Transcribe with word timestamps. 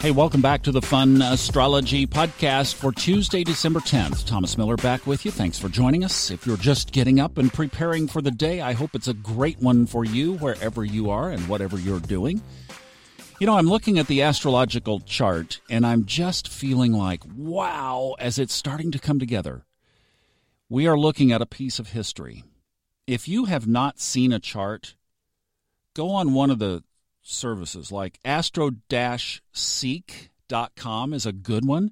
Hey, 0.00 0.12
welcome 0.12 0.40
back 0.40 0.62
to 0.62 0.70
the 0.70 0.80
Fun 0.80 1.20
Astrology 1.20 2.06
Podcast 2.06 2.74
for 2.74 2.92
Tuesday, 2.92 3.42
December 3.42 3.80
10th. 3.80 4.24
Thomas 4.26 4.56
Miller 4.56 4.76
back 4.76 5.08
with 5.08 5.24
you. 5.24 5.32
Thanks 5.32 5.58
for 5.58 5.68
joining 5.68 6.04
us. 6.04 6.30
If 6.30 6.46
you're 6.46 6.56
just 6.56 6.92
getting 6.92 7.18
up 7.18 7.36
and 7.36 7.52
preparing 7.52 8.06
for 8.06 8.22
the 8.22 8.30
day, 8.30 8.60
I 8.60 8.74
hope 8.74 8.94
it's 8.94 9.08
a 9.08 9.12
great 9.12 9.58
one 9.58 9.86
for 9.86 10.04
you 10.04 10.34
wherever 10.34 10.84
you 10.84 11.10
are 11.10 11.30
and 11.30 11.48
whatever 11.48 11.80
you're 11.80 11.98
doing. 11.98 12.40
You 13.40 13.48
know, 13.48 13.58
I'm 13.58 13.66
looking 13.66 13.98
at 13.98 14.06
the 14.06 14.22
astrological 14.22 15.00
chart 15.00 15.60
and 15.68 15.84
I'm 15.84 16.04
just 16.04 16.46
feeling 16.46 16.92
like, 16.92 17.24
wow, 17.34 18.14
as 18.20 18.38
it's 18.38 18.54
starting 18.54 18.92
to 18.92 19.00
come 19.00 19.18
together. 19.18 19.64
We 20.68 20.86
are 20.86 20.96
looking 20.96 21.32
at 21.32 21.42
a 21.42 21.46
piece 21.46 21.80
of 21.80 21.88
history. 21.88 22.44
If 23.08 23.26
you 23.26 23.46
have 23.46 23.66
not 23.66 23.98
seen 23.98 24.32
a 24.32 24.38
chart, 24.38 24.94
go 25.94 26.10
on 26.10 26.34
one 26.34 26.52
of 26.52 26.60
the 26.60 26.84
services 27.28 27.92
like 27.92 28.18
astro-seek.com 28.24 31.12
is 31.12 31.26
a 31.26 31.32
good 31.32 31.66
one. 31.66 31.90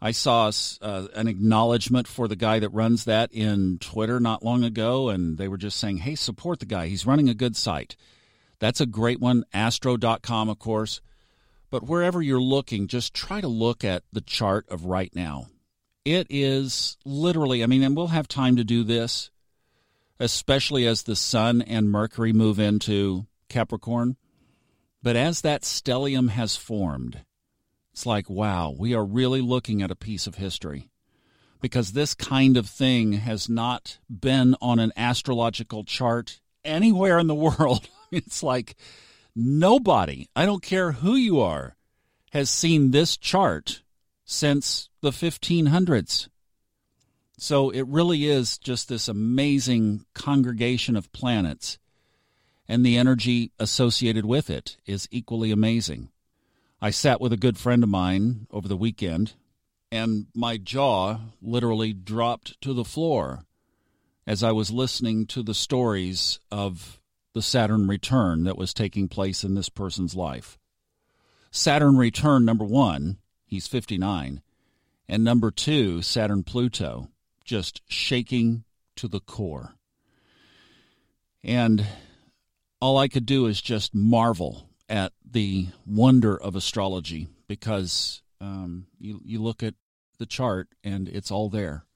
I 0.00 0.10
saw 0.10 0.50
uh, 0.82 1.06
an 1.14 1.28
acknowledgement 1.28 2.06
for 2.06 2.28
the 2.28 2.36
guy 2.36 2.58
that 2.58 2.68
runs 2.68 3.04
that 3.04 3.32
in 3.32 3.78
Twitter 3.78 4.20
not 4.20 4.44
long 4.44 4.62
ago, 4.62 5.08
and 5.08 5.38
they 5.38 5.48
were 5.48 5.56
just 5.56 5.78
saying, 5.78 5.96
hey, 5.98 6.14
support 6.14 6.60
the 6.60 6.66
guy. 6.66 6.88
He's 6.88 7.06
running 7.06 7.30
a 7.30 7.34
good 7.34 7.56
site. 7.56 7.96
That's 8.58 8.82
a 8.82 8.86
great 8.86 9.18
one. 9.18 9.44
Astro.com, 9.54 10.50
of 10.50 10.58
course. 10.58 11.00
But 11.70 11.88
wherever 11.88 12.20
you're 12.20 12.40
looking, 12.40 12.86
just 12.86 13.14
try 13.14 13.40
to 13.40 13.48
look 13.48 13.82
at 13.82 14.02
the 14.12 14.20
chart 14.20 14.66
of 14.68 14.84
right 14.84 15.10
now. 15.14 15.46
It 16.04 16.26
is 16.28 16.98
literally, 17.06 17.62
I 17.62 17.66
mean, 17.66 17.82
and 17.82 17.96
we'll 17.96 18.08
have 18.08 18.28
time 18.28 18.56
to 18.56 18.64
do 18.64 18.84
this, 18.84 19.30
especially 20.20 20.86
as 20.86 21.02
the 21.02 21.16
Sun 21.16 21.62
and 21.62 21.90
Mercury 21.90 22.34
move 22.34 22.60
into 22.60 23.26
Capricorn. 23.48 24.16
But 25.04 25.16
as 25.16 25.42
that 25.42 25.64
stellium 25.64 26.30
has 26.30 26.56
formed, 26.56 27.26
it's 27.92 28.06
like, 28.06 28.30
wow, 28.30 28.74
we 28.76 28.94
are 28.94 29.04
really 29.04 29.42
looking 29.42 29.82
at 29.82 29.90
a 29.90 29.94
piece 29.94 30.26
of 30.26 30.36
history. 30.36 30.88
Because 31.60 31.92
this 31.92 32.14
kind 32.14 32.56
of 32.56 32.66
thing 32.66 33.12
has 33.12 33.46
not 33.46 33.98
been 34.08 34.56
on 34.62 34.78
an 34.78 34.94
astrological 34.96 35.84
chart 35.84 36.40
anywhere 36.64 37.18
in 37.18 37.26
the 37.26 37.34
world. 37.58 37.86
it's 38.10 38.42
like 38.42 38.76
nobody, 39.36 40.26
I 40.34 40.46
don't 40.46 40.62
care 40.62 40.92
who 40.92 41.16
you 41.16 41.38
are, 41.38 41.76
has 42.32 42.48
seen 42.48 42.90
this 42.90 43.18
chart 43.18 43.82
since 44.24 44.88
the 45.02 45.10
1500s. 45.10 46.28
So 47.36 47.68
it 47.68 47.86
really 47.88 48.24
is 48.24 48.56
just 48.56 48.88
this 48.88 49.06
amazing 49.06 50.06
congregation 50.14 50.96
of 50.96 51.12
planets 51.12 51.78
and 52.68 52.84
the 52.84 52.96
energy 52.96 53.52
associated 53.58 54.24
with 54.24 54.50
it 54.50 54.76
is 54.86 55.08
equally 55.10 55.50
amazing. 55.50 56.08
I 56.80 56.90
sat 56.90 57.20
with 57.20 57.32
a 57.32 57.38
good 57.38 57.58
friend 57.58 57.82
of 57.82 57.88
mine 57.88 58.46
over 58.50 58.68
the 58.68 58.76
weekend, 58.76 59.34
and 59.90 60.26
my 60.34 60.56
jaw 60.56 61.18
literally 61.40 61.92
dropped 61.92 62.60
to 62.62 62.72
the 62.72 62.84
floor 62.84 63.44
as 64.26 64.42
I 64.42 64.52
was 64.52 64.70
listening 64.70 65.26
to 65.26 65.42
the 65.42 65.54
stories 65.54 66.40
of 66.50 67.00
the 67.34 67.42
Saturn 67.42 67.86
return 67.86 68.44
that 68.44 68.56
was 68.56 68.72
taking 68.72 69.08
place 69.08 69.44
in 69.44 69.54
this 69.54 69.68
person's 69.68 70.14
life. 70.14 70.58
Saturn 71.50 71.96
return, 71.96 72.44
number 72.44 72.64
one, 72.64 73.18
he's 73.46 73.66
59, 73.66 74.40
and 75.08 75.24
number 75.24 75.50
two, 75.50 76.00
Saturn 76.02 76.42
Pluto, 76.42 77.08
just 77.44 77.82
shaking 77.86 78.64
to 78.96 79.08
the 79.08 79.20
core. 79.20 79.74
And 81.42 81.86
all 82.84 82.98
I 82.98 83.08
could 83.08 83.24
do 83.24 83.46
is 83.46 83.62
just 83.62 83.94
marvel 83.94 84.68
at 84.90 85.14
the 85.24 85.68
wonder 85.86 86.36
of 86.36 86.54
astrology 86.54 87.28
because 87.48 88.20
um, 88.42 88.88
you, 88.98 89.22
you 89.24 89.42
look 89.42 89.62
at 89.62 89.72
the 90.18 90.26
chart 90.26 90.68
and 90.84 91.08
it's 91.08 91.30
all 91.30 91.48
there. 91.48 91.86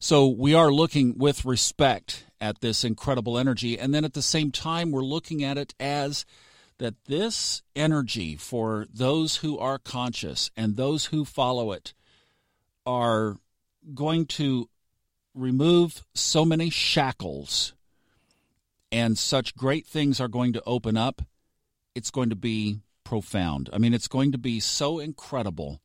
So 0.00 0.26
we 0.26 0.54
are 0.54 0.72
looking 0.72 1.18
with 1.18 1.44
respect 1.44 2.24
at 2.40 2.60
this 2.60 2.82
incredible 2.82 3.38
energy. 3.38 3.78
And 3.78 3.94
then 3.94 4.04
at 4.04 4.14
the 4.14 4.22
same 4.22 4.50
time, 4.50 4.90
we're 4.90 5.02
looking 5.02 5.44
at 5.44 5.56
it 5.56 5.72
as 5.78 6.26
that 6.78 7.04
this 7.04 7.62
energy 7.76 8.34
for 8.34 8.88
those 8.92 9.36
who 9.36 9.56
are 9.56 9.78
conscious 9.78 10.50
and 10.56 10.74
those 10.74 11.06
who 11.06 11.24
follow 11.24 11.70
it 11.70 11.94
are 12.84 13.36
going 13.94 14.26
to 14.26 14.68
remove 15.32 16.02
so 16.12 16.44
many 16.44 16.70
shackles 16.70 17.74
and 18.92 19.16
such 19.16 19.56
great 19.56 19.86
things 19.86 20.20
are 20.20 20.28
going 20.28 20.52
to 20.52 20.62
open 20.66 20.98
up, 20.98 21.22
it's 21.94 22.10
going 22.10 22.28
to 22.28 22.36
be 22.36 22.80
profound. 23.04 23.70
I 23.72 23.78
mean, 23.78 23.94
it's 23.94 24.08
going 24.08 24.32
to 24.32 24.38
be 24.38 24.60
so 24.60 24.98
incredible. 24.98 25.80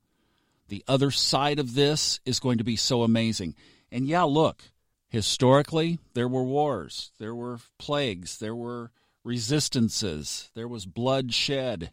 The 0.67 0.83
other 0.87 1.09
side 1.09 1.57
of 1.57 1.73
this 1.73 2.19
is 2.25 2.41
going 2.41 2.57
to 2.57 2.65
be 2.65 2.75
so 2.75 3.03
amazing. 3.03 3.55
And 3.91 4.05
yeah, 4.05 4.23
look, 4.23 4.61
historically, 5.07 5.99
there 6.13 6.27
were 6.27 6.43
wars, 6.43 7.11
there 7.17 7.33
were 7.33 7.59
plagues, 7.79 8.39
there 8.39 8.55
were 8.55 8.91
resistances, 9.23 10.49
there 10.53 10.67
was 10.67 10.85
bloodshed. 10.85 11.91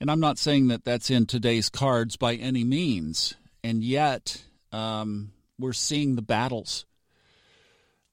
And 0.00 0.10
I'm 0.10 0.20
not 0.20 0.38
saying 0.38 0.68
that 0.68 0.84
that's 0.84 1.08
in 1.08 1.26
today's 1.26 1.68
cards 1.68 2.16
by 2.16 2.34
any 2.34 2.64
means. 2.64 3.34
And 3.62 3.82
yet, 3.82 4.44
um, 4.72 5.32
we're 5.58 5.72
seeing 5.72 6.16
the 6.16 6.22
battles 6.22 6.84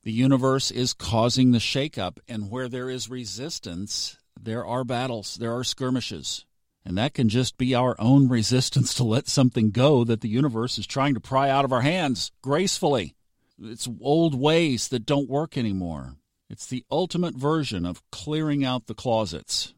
the 0.04 0.12
universe 0.12 0.70
is 0.70 0.94
causing 0.94 1.52
the 1.52 1.60
shakeup, 1.60 2.20
and 2.28 2.50
where 2.50 2.68
there 2.68 2.90
is 2.90 3.10
resistance, 3.10 4.18
there 4.40 4.66
are 4.66 4.84
battles, 4.84 5.36
there 5.36 5.56
are 5.56 5.64
skirmishes. 5.64 6.46
And 6.86 6.98
that 6.98 7.14
can 7.14 7.30
just 7.30 7.58
be 7.58 7.74
our 7.74 7.96
own 7.98 8.28
resistance 8.28 8.94
to 8.96 9.06
let 9.06 9.30
something 9.30 9.72
go 9.72 10.04
that 10.04 10.20
the 10.20 10.28
universe 10.28 10.78
is 10.78 10.86
trying 10.86 11.14
to 11.14 11.22
pry 11.22 11.50
out 11.50 11.64
of 11.64 11.72
our 11.72 11.82
hands 11.82 12.32
gracefully. 12.42 13.16
It's 13.62 13.88
old 14.02 14.36
ways 14.36 14.90
that 14.90 15.06
don't 15.06 15.30
work 15.30 15.58
anymore. 15.58 16.16
It's 16.50 16.66
the 16.66 16.84
ultimate 16.92 17.36
version 17.36 17.86
of 17.86 18.04
clearing 18.12 18.66
out 18.66 18.88
the 18.88 18.94
closets. 18.94 19.74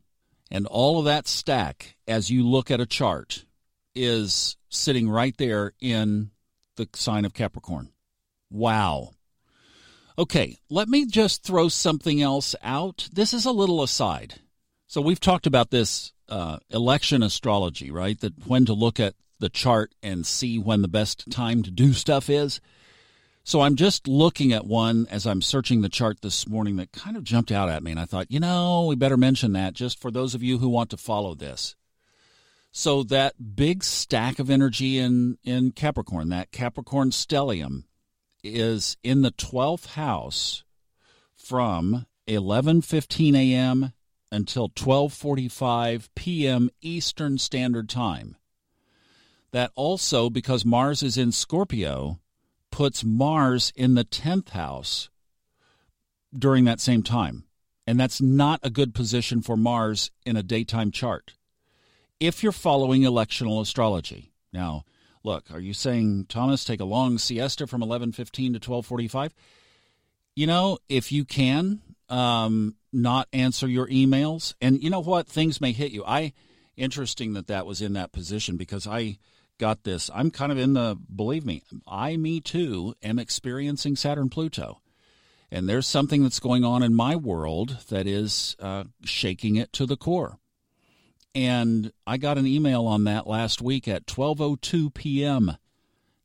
And 0.49 0.65
all 0.65 0.97
of 0.97 1.05
that 1.05 1.27
stack, 1.27 1.95
as 2.07 2.31
you 2.31 2.47
look 2.47 2.71
at 2.71 2.81
a 2.81 2.85
chart, 2.87 3.45
is 3.93 4.57
sitting 4.69 5.07
right 5.07 5.35
there 5.37 5.73
in 5.79 6.31
the 6.75 6.89
sign 6.93 7.25
of 7.25 7.33
Capricorn. 7.33 7.91
Wow. 8.49 9.11
Okay, 10.17 10.57
let 10.69 10.87
me 10.87 11.05
just 11.05 11.43
throw 11.43 11.67
something 11.67 12.21
else 12.21 12.55
out. 12.63 13.09
This 13.11 13.33
is 13.33 13.45
a 13.45 13.51
little 13.51 13.83
aside. 13.83 14.35
So 14.87 15.01
we've 15.01 15.19
talked 15.19 15.45
about 15.45 15.71
this 15.71 16.13
uh, 16.29 16.59
election 16.69 17.21
astrology, 17.21 17.91
right? 17.91 18.17
That 18.21 18.47
when 18.47 18.65
to 18.65 18.73
look 18.73 18.99
at 18.99 19.15
the 19.39 19.49
chart 19.49 19.93
and 20.01 20.25
see 20.25 20.57
when 20.57 20.81
the 20.81 20.87
best 20.87 21.29
time 21.29 21.63
to 21.63 21.71
do 21.71 21.91
stuff 21.91 22.29
is. 22.29 22.61
So 23.43 23.61
I'm 23.61 23.75
just 23.75 24.07
looking 24.07 24.53
at 24.53 24.65
one 24.65 25.05
as 25.11 25.27
I'm 25.27 25.41
searching 25.41 25.81
the 25.81 25.89
chart 25.89 26.21
this 26.21 26.47
morning 26.47 26.77
that 26.77 26.93
kind 26.93 27.17
of 27.17 27.23
jumped 27.23 27.51
out 27.51 27.69
at 27.69 27.83
me, 27.83 27.91
and 27.91 27.99
I 27.99 28.05
thought, 28.05 28.31
you 28.31 28.39
know, 28.39 28.85
we 28.87 28.95
better 28.95 29.17
mention 29.17 29.53
that 29.53 29.73
just 29.73 29.99
for 29.99 30.09
those 30.09 30.33
of 30.33 30.41
you 30.41 30.57
who 30.57 30.69
want 30.69 30.89
to 30.91 30.97
follow 30.97 31.35
this. 31.35 31.75
So 32.71 33.03
that 33.03 33.55
big 33.55 33.83
stack 33.83 34.39
of 34.39 34.49
energy 34.49 34.97
in 34.97 35.37
in 35.43 35.73
Capricorn, 35.73 36.29
that 36.29 36.51
Capricorn 36.51 37.11
stellium, 37.11 37.83
is 38.45 38.97
in 39.03 39.21
the 39.21 39.31
12th 39.31 39.87
house 39.87 40.63
from 41.35 42.05
11:15 42.27 43.35
a.m. 43.35 43.93
until 44.31 44.69
12:45 44.69 46.09
p.m. 46.15 46.69
Eastern 46.81 47.37
Standard 47.37 47.89
Time. 47.89 48.35
That 49.51 49.71
also 49.75 50.29
because 50.29 50.65
Mars 50.65 51.01
is 51.01 51.17
in 51.17 51.31
Scorpio 51.31 52.19
puts 52.71 53.03
Mars 53.03 53.71
in 53.75 53.93
the 53.93 54.03
10th 54.03 54.49
house 54.49 55.09
during 56.37 56.65
that 56.65 56.81
same 56.81 57.03
time. 57.03 57.45
And 57.87 57.99
that's 57.99 58.19
not 58.19 58.59
a 58.63 58.69
good 58.69 58.93
position 58.93 59.41
for 59.41 59.55
Mars 59.55 60.11
in 60.25 60.35
a 60.35 60.43
daytime 60.43 60.91
chart. 60.91 61.35
If 62.19 62.43
you're 62.43 62.51
following 62.51 63.03
electional 63.03 63.61
astrology. 63.61 64.33
Now, 64.51 64.83
Look, 65.25 65.49
are 65.49 65.59
you 65.59 65.73
saying 65.73 66.27
Thomas 66.29 66.63
take 66.63 66.79
a 66.79 66.85
long 66.85 67.17
siesta 67.17 67.65
from 67.65 67.81
11:15 67.81 68.53
to 68.53 68.59
12:45? 68.59 69.33
You 70.35 70.45
know, 70.45 70.77
if 70.87 71.11
you 71.11 71.25
can 71.25 71.81
um, 72.09 72.75
not 72.93 73.27
answer 73.33 73.67
your 73.67 73.87
emails, 73.87 74.53
and 74.61 74.83
you 74.83 74.91
know 74.91 74.99
what, 74.99 75.27
things 75.27 75.59
may 75.59 75.71
hit 75.71 75.91
you. 75.91 76.05
I 76.05 76.31
interesting 76.77 77.33
that 77.33 77.47
that 77.47 77.65
was 77.65 77.81
in 77.81 77.93
that 77.93 78.11
position 78.11 78.55
because 78.55 78.85
I 78.85 79.17
got 79.57 79.83
this. 79.83 80.11
I'm 80.13 80.29
kind 80.29 80.51
of 80.51 80.59
in 80.59 80.73
the 80.73 80.95
believe 80.95 81.43
me, 81.43 81.63
I 81.87 82.17
me 82.17 82.39
too 82.39 82.93
am 83.01 83.17
experiencing 83.17 83.95
Saturn 83.95 84.29
Pluto. 84.29 84.79
And 85.49 85.67
there's 85.67 85.87
something 85.87 86.21
that's 86.21 86.39
going 86.39 86.63
on 86.63 86.83
in 86.83 86.93
my 86.93 87.15
world 87.15 87.77
that 87.89 88.05
is 88.05 88.55
uh, 88.59 88.83
shaking 89.03 89.55
it 89.55 89.73
to 89.73 89.87
the 89.87 89.97
core 89.97 90.37
and 91.35 91.91
I 92.07 92.17
got 92.17 92.37
an 92.37 92.47
email 92.47 92.85
on 92.85 93.03
that 93.03 93.27
last 93.27 93.61
week 93.61 93.87
at 93.87 94.07
12:02 94.07 94.93
p.m. 94.93 95.57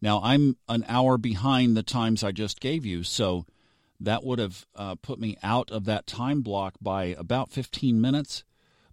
Now 0.00 0.20
I'm 0.22 0.56
an 0.68 0.84
hour 0.88 1.18
behind 1.18 1.76
the 1.76 1.82
times 1.82 2.22
I 2.22 2.32
just 2.32 2.60
gave 2.60 2.86
you, 2.86 3.02
so 3.02 3.44
that 3.98 4.24
would 4.24 4.38
have 4.38 4.64
uh, 4.74 4.94
put 4.94 5.18
me 5.18 5.36
out 5.42 5.70
of 5.70 5.84
that 5.84 6.06
time 6.06 6.40
block 6.40 6.74
by 6.80 7.06
about 7.18 7.50
15 7.50 8.00
minutes. 8.00 8.44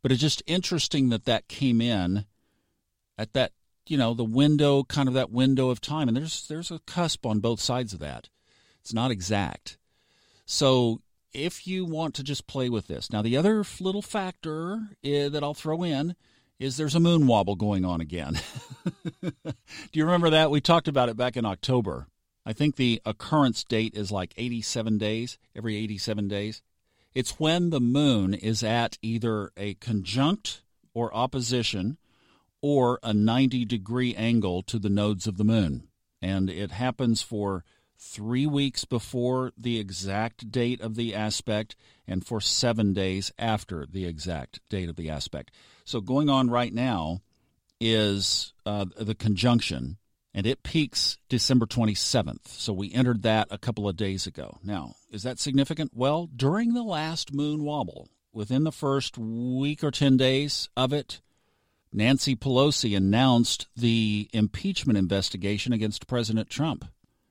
But 0.02 0.12
it's 0.12 0.22
just 0.22 0.44
interesting 0.48 1.10
that 1.10 1.26
that 1.26 1.48
came 1.48 1.80
in 1.80 2.26
at 3.18 3.34
that 3.34 3.54
you 3.88 3.98
know 3.98 4.14
the 4.14 4.24
window 4.24 4.84
kind 4.84 5.08
of 5.08 5.14
that 5.14 5.32
window 5.32 5.70
of 5.70 5.82
time 5.82 6.08
and 6.08 6.18
there's 6.18 6.48
there's 6.48 6.72
a 6.72 6.80
cusp 6.80 7.26
on 7.26 7.40
both 7.40 7.60
sides 7.60 7.94
of 7.94 8.00
that 8.00 8.30
it's 8.82 8.94
not 8.94 9.12
exact 9.12 9.78
so 10.46 11.02
if 11.38 11.68
you 11.68 11.86
want 11.86 12.16
to 12.16 12.24
just 12.24 12.48
play 12.48 12.68
with 12.68 12.88
this. 12.88 13.12
Now 13.12 13.22
the 13.22 13.38
other 13.38 13.64
little 13.80 14.02
factor 14.02 14.90
is, 15.04 15.32
that 15.32 15.44
i'll 15.44 15.54
throw 15.54 15.84
in 15.84 16.16
is 16.60 16.76
there's 16.76 16.96
a 16.96 17.00
moon 17.00 17.28
wobble 17.28 17.56
going 17.56 17.86
on 17.86 18.02
again. 18.02 18.40
Do 19.22 19.54
you 19.94 20.04
remember 20.04 20.32
that? 20.32 20.50
We 20.50 20.60
talked 20.60 20.88
about 20.88 21.10
it 21.10 21.16
back 21.16 21.38
in 21.38 21.46
october. 21.46 22.08
I 22.46 22.54
think 22.54 22.76
the 22.76 23.02
occurrence 23.06 23.64
date 23.64 23.94
is 23.94 24.12
like 24.12 24.34
87 24.36 24.98
days 24.98 25.38
every 25.56 25.78
87 25.78 26.28
days. 26.28 26.64
It's 27.14 27.40
when 27.40 27.70
the 27.70 27.82
moon 27.82 28.34
is 28.34 28.64
at 28.64 28.98
either 29.02 29.52
a 29.56 29.76
conjunct 29.76 30.64
or 30.94 31.14
opposition 31.16 31.98
or 32.62 33.00
a 33.04 33.14
90 33.14 33.66
degree 33.66 34.16
angle 34.16 34.64
to 34.64 34.80
the 34.80 34.90
nodes 34.90 35.28
of 35.28 35.38
the 35.38 35.44
moon. 35.44 35.88
And 36.20 36.50
it 36.50 36.72
happens 36.72 37.22
for 37.22 37.64
three 38.00 38.46
weeks 38.46 38.86
before 38.86 39.52
the 39.58 39.80
exact 39.80 40.52
date 40.52 40.82
of 40.82 40.96
the 40.96 41.14
aspect 41.14 41.76
and 42.08 42.26
for 42.26 42.40
seven 42.40 42.94
days 42.94 43.32
after 43.38 43.86
the 43.86 44.06
exact 44.06 44.60
date 44.70 44.90
of 44.90 44.96
the 44.96 45.10
aspect. 45.10 45.52
So, 45.86 46.02
going 46.02 46.30
on 46.30 46.50
right 46.50 46.74
now 46.74 47.22
is 47.80 48.54
uh, 48.66 48.86
the 48.98 49.16
conjunction, 49.16 49.98
and 50.34 50.46
it 50.46 50.64
peaks 50.64 51.18
December 51.30 51.66
27th. 51.66 52.48
So, 52.48 52.74
we 52.74 52.94
entered 52.94 53.24
that 53.24 53.48
a 53.50 53.58
couple 53.58 53.88
of 53.88 53.98
days 53.98 54.28
ago. 54.28 54.58
Now, 54.64 54.96
is 55.12 55.24
that 55.24 55.40
significant? 55.40 55.92
Well, 55.94 56.30
during 56.36 56.74
the 56.74 56.84
last 56.84 57.34
moon 57.34 57.64
wobble, 57.64 58.10
within 58.32 58.64
the 58.64 58.72
first 58.72 59.18
week 59.18 59.84
or 59.84 59.92
10 59.92 60.18
days 60.18 60.70
of 60.78 60.94
it, 60.94 61.22
Nancy 61.92 62.36
Pelosi 62.36 62.96
announced 62.96 63.68
the 63.76 64.30
impeachment 64.34 64.98
investigation 64.98 65.74
against 65.74 66.08
President 66.08 66.50
Trump. 66.50 66.86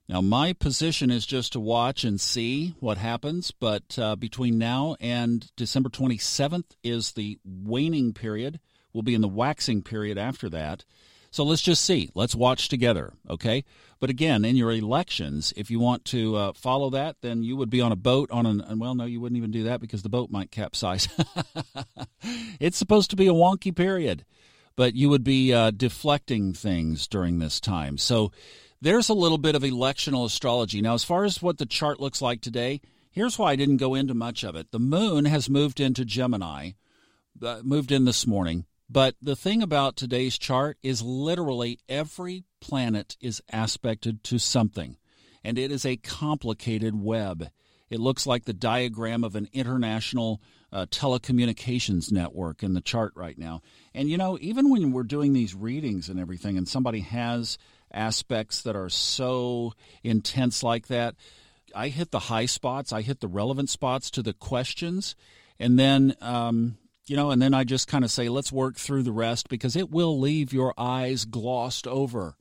Now, 0.08 0.20
my 0.20 0.52
position 0.52 1.10
is 1.10 1.26
just 1.26 1.52
to 1.52 1.60
watch 1.60 2.04
and 2.04 2.20
see 2.20 2.76
what 2.78 2.96
happens, 2.96 3.50
but 3.50 3.98
uh, 3.98 4.14
between 4.14 4.56
now 4.56 4.94
and 5.00 5.50
December 5.56 5.88
27th 5.88 6.76
is 6.84 7.12
the 7.12 7.38
waning 7.44 8.12
period. 8.12 8.60
We'll 8.92 9.02
be 9.02 9.14
in 9.14 9.20
the 9.20 9.28
waxing 9.28 9.82
period 9.82 10.16
after 10.16 10.48
that. 10.50 10.84
So 11.32 11.42
let's 11.42 11.60
just 11.60 11.84
see. 11.84 12.08
Let's 12.14 12.36
watch 12.36 12.68
together, 12.68 13.14
okay? 13.28 13.64
But 13.98 14.10
again, 14.10 14.44
in 14.44 14.54
your 14.54 14.70
elections, 14.70 15.52
if 15.56 15.72
you 15.72 15.80
want 15.80 16.04
to 16.06 16.36
uh, 16.36 16.52
follow 16.52 16.88
that, 16.90 17.16
then 17.20 17.42
you 17.42 17.56
would 17.56 17.68
be 17.68 17.80
on 17.80 17.90
a 17.90 17.96
boat 17.96 18.30
on 18.30 18.46
an, 18.46 18.78
well, 18.78 18.94
no, 18.94 19.06
you 19.06 19.20
wouldn't 19.20 19.36
even 19.36 19.50
do 19.50 19.64
that 19.64 19.80
because 19.80 20.02
the 20.02 20.08
boat 20.08 20.30
might 20.30 20.52
capsize. 20.52 21.08
it's 22.60 22.78
supposed 22.78 23.10
to 23.10 23.16
be 23.16 23.26
a 23.26 23.32
wonky 23.34 23.74
period 23.74 24.24
but 24.76 24.94
you 24.94 25.08
would 25.08 25.24
be 25.24 25.52
uh, 25.52 25.70
deflecting 25.70 26.52
things 26.52 27.06
during 27.06 27.38
this 27.38 27.58
time. 27.60 27.98
So 27.98 28.30
there's 28.80 29.08
a 29.08 29.14
little 29.14 29.38
bit 29.38 29.54
of 29.54 29.62
electional 29.62 30.26
astrology. 30.26 30.80
Now, 30.80 30.94
as 30.94 31.04
far 31.04 31.24
as 31.24 31.42
what 31.42 31.58
the 31.58 31.66
chart 31.66 32.00
looks 32.00 32.20
like 32.20 32.40
today, 32.40 32.80
here's 33.10 33.38
why 33.38 33.52
I 33.52 33.56
didn't 33.56 33.78
go 33.78 33.94
into 33.94 34.14
much 34.14 34.44
of 34.44 34.56
it. 34.56 34.70
The 34.70 34.78
moon 34.78 35.24
has 35.24 35.48
moved 35.48 35.80
into 35.80 36.04
Gemini, 36.04 36.72
uh, 37.42 37.60
moved 37.62 37.90
in 37.90 38.04
this 38.04 38.26
morning. 38.26 38.66
But 38.88 39.16
the 39.20 39.36
thing 39.36 39.62
about 39.62 39.96
today's 39.96 40.38
chart 40.38 40.78
is 40.82 41.02
literally 41.02 41.80
every 41.88 42.44
planet 42.60 43.16
is 43.20 43.42
aspected 43.52 44.22
to 44.24 44.38
something, 44.38 44.96
and 45.42 45.58
it 45.58 45.72
is 45.72 45.84
a 45.84 45.96
complicated 45.96 46.94
web. 46.94 47.48
It 47.90 48.00
looks 48.00 48.26
like 48.26 48.44
the 48.44 48.52
diagram 48.52 49.24
of 49.24 49.34
an 49.34 49.48
international 49.52 50.40
uh, 50.72 50.86
telecommunications 50.86 52.12
network 52.12 52.62
in 52.62 52.74
the 52.74 52.80
chart 52.80 53.12
right 53.16 53.38
now. 53.38 53.62
And 53.94 54.08
you 54.08 54.18
know, 54.18 54.38
even 54.40 54.70
when 54.70 54.92
we're 54.92 55.04
doing 55.04 55.32
these 55.32 55.54
readings 55.54 56.08
and 56.08 56.20
everything, 56.20 56.56
and 56.56 56.68
somebody 56.68 57.00
has 57.00 57.58
aspects 57.92 58.62
that 58.62 58.76
are 58.76 58.88
so 58.88 59.72
intense 60.02 60.62
like 60.62 60.88
that, 60.88 61.14
I 61.74 61.88
hit 61.88 62.10
the 62.10 62.20
high 62.20 62.46
spots, 62.46 62.92
I 62.92 63.02
hit 63.02 63.20
the 63.20 63.28
relevant 63.28 63.70
spots 63.70 64.10
to 64.12 64.22
the 64.22 64.34
questions, 64.34 65.14
and 65.58 65.78
then. 65.78 66.14
Um, 66.20 66.78
you 67.08 67.14
know, 67.14 67.30
and 67.30 67.40
then 67.40 67.54
I 67.54 67.62
just 67.62 67.86
kind 67.86 68.02
of 68.02 68.10
say, 68.10 68.28
let's 68.28 68.50
work 68.50 68.74
through 68.74 69.04
the 69.04 69.12
rest 69.12 69.48
because 69.48 69.76
it 69.76 69.92
will 69.92 70.18
leave 70.18 70.52
your 70.52 70.74
eyes 70.76 71.24
glossed 71.24 71.86
over 71.86 72.34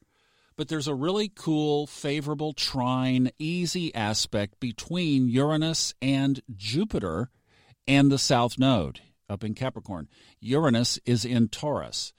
but 0.56 0.69
there's 0.69 0.88
a 0.88 0.95
really 0.95 1.31
cool, 1.33 1.86
favorable 1.86 2.53
trine, 2.53 3.31
easy 3.38 3.94
aspect 3.94 4.59
between 4.59 5.27
Uranus 5.27 5.94
and 6.01 6.42
Jupiter 6.56 7.30
and 7.88 8.12
the 8.12 8.18
South 8.18 8.57
Node 8.57 9.01
up 9.30 9.44
in 9.44 9.53
Capricorn. 9.53 10.07
Uranus 10.39 11.00
is 11.06 11.25
in 11.25 11.50
Taurus. 11.50 12.13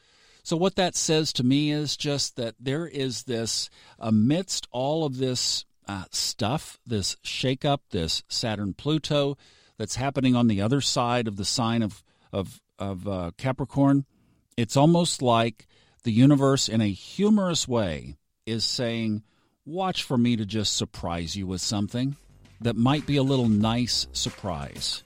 So, 0.46 0.56
what 0.56 0.76
that 0.76 0.94
says 0.94 1.32
to 1.32 1.42
me 1.42 1.72
is 1.72 1.96
just 1.96 2.36
that 2.36 2.54
there 2.60 2.86
is 2.86 3.24
this, 3.24 3.68
amidst 3.98 4.68
all 4.70 5.04
of 5.04 5.16
this 5.16 5.64
uh, 5.88 6.04
stuff, 6.12 6.78
this 6.86 7.16
shakeup, 7.24 7.80
this 7.90 8.22
Saturn 8.28 8.72
Pluto 8.72 9.36
that's 9.76 9.96
happening 9.96 10.36
on 10.36 10.46
the 10.46 10.60
other 10.62 10.80
side 10.80 11.26
of 11.26 11.36
the 11.36 11.44
sign 11.44 11.82
of, 11.82 12.04
of, 12.32 12.60
of 12.78 13.08
uh, 13.08 13.32
Capricorn, 13.36 14.04
it's 14.56 14.76
almost 14.76 15.20
like 15.20 15.66
the 16.04 16.12
universe, 16.12 16.68
in 16.68 16.80
a 16.80 16.92
humorous 16.92 17.66
way, 17.66 18.16
is 18.46 18.64
saying, 18.64 19.24
Watch 19.64 20.04
for 20.04 20.16
me 20.16 20.36
to 20.36 20.46
just 20.46 20.76
surprise 20.76 21.34
you 21.34 21.48
with 21.48 21.60
something 21.60 22.14
that 22.60 22.76
might 22.76 23.04
be 23.04 23.16
a 23.16 23.24
little 23.24 23.48
nice 23.48 24.06
surprise. 24.12 25.02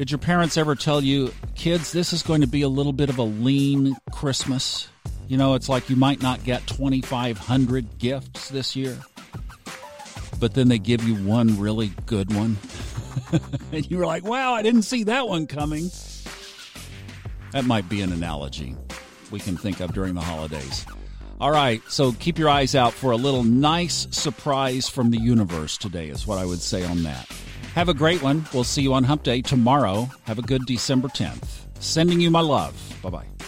Did 0.00 0.10
your 0.10 0.18
parents 0.18 0.56
ever 0.56 0.74
tell 0.74 1.02
you, 1.02 1.30
kids, 1.54 1.92
this 1.92 2.14
is 2.14 2.22
going 2.22 2.40
to 2.40 2.46
be 2.46 2.62
a 2.62 2.70
little 2.70 2.94
bit 2.94 3.10
of 3.10 3.18
a 3.18 3.22
lean 3.22 3.94
Christmas? 4.10 4.88
You 5.28 5.36
know, 5.36 5.52
it's 5.52 5.68
like 5.68 5.90
you 5.90 5.96
might 5.96 6.22
not 6.22 6.42
get 6.42 6.66
2,500 6.68 7.98
gifts 7.98 8.48
this 8.48 8.74
year, 8.74 8.96
but 10.38 10.54
then 10.54 10.68
they 10.68 10.78
give 10.78 11.04
you 11.04 11.16
one 11.16 11.60
really 11.60 11.92
good 12.06 12.34
one. 12.34 12.56
and 13.72 13.90
you 13.90 13.98
were 13.98 14.06
like, 14.06 14.24
wow, 14.24 14.54
I 14.54 14.62
didn't 14.62 14.84
see 14.84 15.04
that 15.04 15.28
one 15.28 15.46
coming. 15.46 15.90
That 17.52 17.66
might 17.66 17.86
be 17.90 18.00
an 18.00 18.10
analogy 18.10 18.76
we 19.30 19.38
can 19.38 19.58
think 19.58 19.80
of 19.80 19.92
during 19.92 20.14
the 20.14 20.22
holidays. 20.22 20.86
All 21.42 21.50
right, 21.50 21.82
so 21.90 22.12
keep 22.12 22.38
your 22.38 22.48
eyes 22.48 22.74
out 22.74 22.94
for 22.94 23.10
a 23.10 23.16
little 23.16 23.44
nice 23.44 24.08
surprise 24.12 24.88
from 24.88 25.10
the 25.10 25.20
universe 25.20 25.76
today, 25.76 26.08
is 26.08 26.26
what 26.26 26.38
I 26.38 26.46
would 26.46 26.60
say 26.60 26.86
on 26.86 27.02
that. 27.02 27.30
Have 27.74 27.88
a 27.88 27.94
great 27.94 28.22
one. 28.22 28.44
We'll 28.52 28.64
see 28.64 28.82
you 28.82 28.94
on 28.94 29.04
Hump 29.04 29.22
Day 29.22 29.42
tomorrow. 29.42 30.08
Have 30.24 30.38
a 30.38 30.42
good 30.42 30.66
December 30.66 31.08
10th. 31.08 31.66
Sending 31.78 32.20
you 32.20 32.30
my 32.30 32.40
love. 32.40 32.74
Bye 33.02 33.10
bye. 33.10 33.39